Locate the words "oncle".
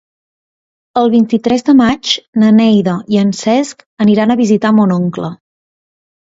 4.99-5.31